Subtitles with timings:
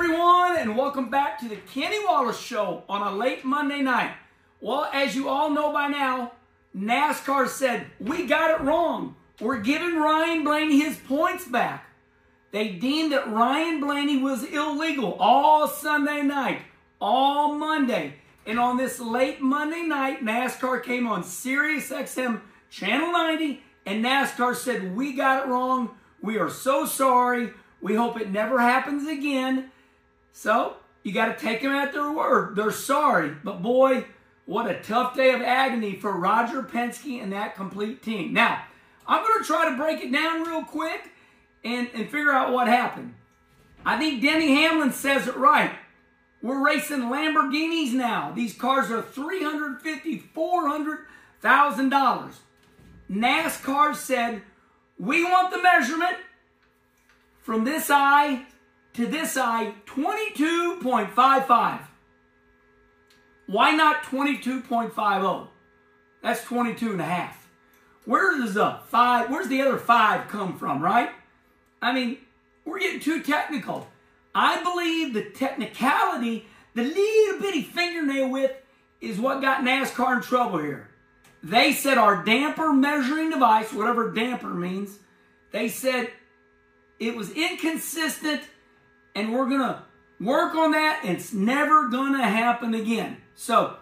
[0.00, 4.14] everyone, and welcome back to the Kenny Wallace Show on a late Monday night.
[4.60, 6.34] Well, as you all know by now,
[6.76, 9.16] NASCAR said, We got it wrong.
[9.40, 11.84] We're giving Ryan Blaney his points back.
[12.52, 16.62] They deemed that Ryan Blaney was illegal all Sunday night,
[17.00, 18.14] all Monday.
[18.46, 24.54] And on this late Monday night, NASCAR came on Sirius XM Channel 90, and NASCAR
[24.54, 25.90] said, We got it wrong.
[26.22, 27.50] We are so sorry.
[27.80, 29.72] We hope it never happens again.
[30.38, 32.54] So, you got to take them at their word.
[32.54, 33.34] They're sorry.
[33.42, 34.04] But boy,
[34.46, 38.34] what a tough day of agony for Roger Penske and that complete team.
[38.34, 38.62] Now,
[39.04, 41.10] I'm going to try to break it down real quick
[41.64, 43.14] and, and figure out what happened.
[43.84, 45.72] I think Denny Hamlin says it right.
[46.40, 48.30] We're racing Lamborghinis now.
[48.30, 50.22] These cars are $350,000,
[51.42, 52.32] $400,000.
[53.10, 54.42] NASCAR said,
[55.00, 56.16] we want the measurement
[57.40, 58.46] from this eye
[58.94, 61.80] to this eye, 22.55.
[63.46, 65.48] Why not 22.50?
[66.22, 67.48] That's 22 and a half.
[68.04, 71.10] Where does the five, where's the other five come from, right?
[71.80, 72.18] I mean,
[72.64, 73.88] we're getting too technical.
[74.34, 78.54] I believe the technicality, the little bitty fingernail width,
[79.00, 80.88] is what got NASCAR in trouble here.
[81.42, 84.98] They said our damper measuring device, whatever damper means,
[85.52, 86.10] they said
[86.98, 88.42] it was inconsistent
[89.14, 89.82] and we're going to
[90.20, 91.00] work on that.
[91.04, 93.18] It's never going to happen again.
[93.34, 93.76] So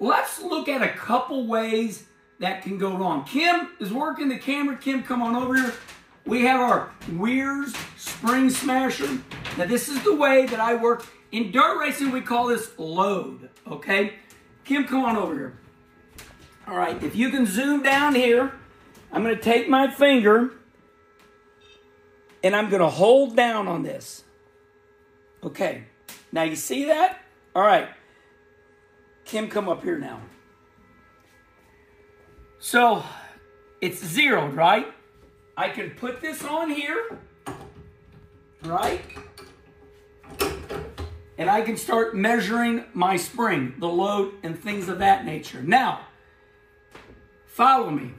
[0.00, 2.04] let's look at a couple ways
[2.38, 3.24] that can go wrong.
[3.24, 4.76] Kim is working the camera.
[4.76, 5.74] Kim, come on over here.
[6.24, 9.18] We have our Weirs Spring Smasher.
[9.58, 11.04] Now this is the way that I work.
[11.32, 14.14] In dirt racing, we call this load, okay?
[14.64, 15.58] Kim, come on over here.
[16.68, 18.52] All right, if you can zoom down here,
[19.10, 20.52] I'm to take my finger
[22.44, 24.24] and I'm to hold down on this.
[25.44, 25.84] Okay,
[26.30, 27.20] now you see that?
[27.54, 27.88] All right,
[29.24, 30.20] Kim, come up here now.
[32.60, 33.02] So
[33.80, 34.86] it's zeroed, right?
[35.56, 37.18] I can put this on here,
[38.62, 39.02] right?
[41.36, 45.60] And I can start measuring my spring, the load, and things of that nature.
[45.60, 46.06] Now,
[47.46, 48.12] follow me.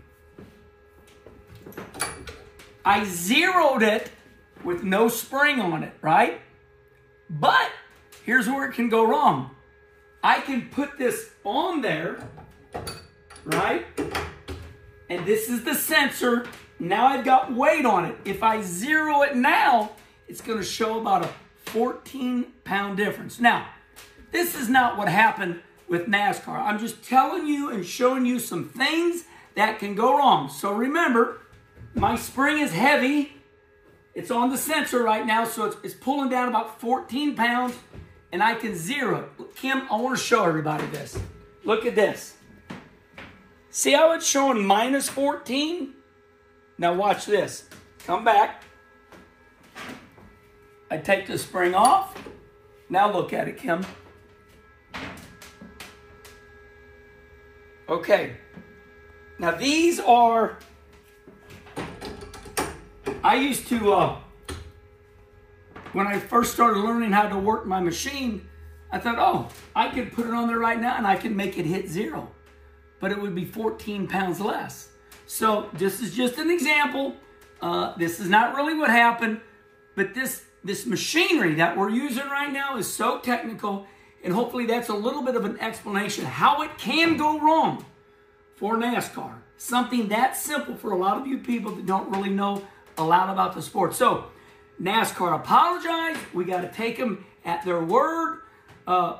[2.84, 4.12] I zeroed it
[4.66, 6.42] with no spring on it, right?
[7.40, 7.72] But
[8.26, 9.52] here's where it can go wrong.
[10.24, 12.28] I can put this on there,
[13.44, 13.86] right?
[15.10, 16.46] And this is the sensor.
[16.80, 18.16] Now I've got weight on it.
[18.24, 19.92] If I zero it now,
[20.28, 21.30] it's going to show about a
[21.66, 23.40] 14 pound difference.
[23.40, 23.68] Now,
[24.32, 26.58] this is not what happened with NASCAR.
[26.58, 30.50] I'm just telling you and showing you some things that can go wrong.
[30.50, 31.42] So remember,
[31.94, 33.34] my spring is heavy.
[34.16, 37.76] It's on the sensor right now, so it's, it's pulling down about 14 pounds,
[38.32, 39.30] and I can zero.
[39.56, 41.18] Kim, I want to show everybody this.
[41.64, 42.36] Look at this.
[43.70, 45.94] See how it's showing minus 14?
[46.78, 47.68] Now watch this.
[48.06, 48.64] Come back.
[50.92, 52.16] I take the spring off.
[52.90, 53.84] Now look at it, Kim.
[57.90, 58.38] Okay.
[59.40, 60.60] Now these are
[63.24, 64.20] I used to, uh,
[65.94, 68.46] when I first started learning how to work my machine,
[68.92, 71.58] I thought, oh, I could put it on there right now and I can make
[71.58, 72.30] it hit zero.
[73.00, 74.90] But it would be 14 pounds less.
[75.26, 77.16] So this is just an example.
[77.62, 79.40] Uh, this is not really what happened,
[79.96, 83.88] but this, this machinery that we're using right now is so technical,
[84.22, 87.86] and hopefully that's a little bit of an explanation how it can go wrong
[88.56, 89.36] for NASCAR.
[89.56, 92.68] Something that simple for a lot of you people that don't really know
[92.98, 93.96] a lot about the sport.
[93.96, 94.26] So
[94.82, 96.20] NASCAR apologized.
[96.34, 98.42] We got to take them at their word.
[98.86, 99.20] Uh,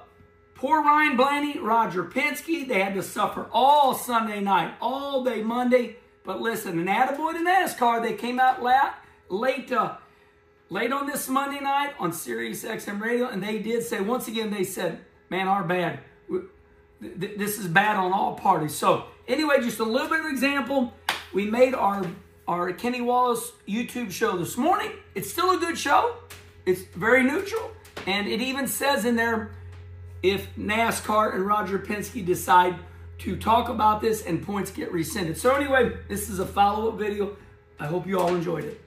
[0.56, 5.98] poor Ryan Blaney, Roger Penske, they had to suffer all Sunday night, all day Monday.
[6.24, 8.94] But listen, an attaboy to NASCAR, they came out late,
[9.30, 9.96] late, uh,
[10.70, 14.50] late on this Monday night on Sirius XM Radio, and they did say, once again,
[14.50, 15.00] they said,
[15.30, 16.00] man, our bad.
[17.02, 18.74] This is bad on all parties.
[18.74, 20.94] So anyway, just a little bit of example.
[21.34, 22.06] We made our
[22.48, 24.92] our Kenny Wallace YouTube show this morning.
[25.16, 26.16] It's still a good show.
[26.66, 27.72] It's very neutral.
[28.06, 29.52] And it even says in there
[30.22, 32.76] if NASCAR and Roger Penske decide
[33.20, 35.38] to talk about this and points get rescinded.
[35.38, 37.38] So, anyway, this is a follow up video.
[37.80, 38.82] I hope you all enjoyed it.